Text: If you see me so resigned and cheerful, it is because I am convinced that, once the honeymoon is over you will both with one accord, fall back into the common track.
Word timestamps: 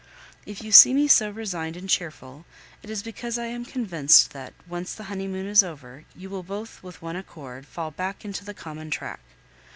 If 0.47 0.63
you 0.63 0.71
see 0.71 0.95
me 0.95 1.07
so 1.07 1.29
resigned 1.29 1.77
and 1.77 1.87
cheerful, 1.87 2.43
it 2.81 2.89
is 2.89 3.03
because 3.03 3.37
I 3.37 3.45
am 3.45 3.63
convinced 3.63 4.31
that, 4.33 4.55
once 4.67 4.95
the 4.95 5.03
honeymoon 5.13 5.45
is 5.45 5.61
over 5.61 6.05
you 6.15 6.27
will 6.27 6.41
both 6.41 6.81
with 6.81 7.03
one 7.03 7.15
accord, 7.15 7.67
fall 7.67 7.91
back 7.91 8.25
into 8.25 8.43
the 8.43 8.55
common 8.55 8.89
track. 8.89 9.19